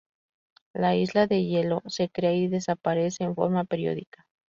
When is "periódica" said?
3.65-4.25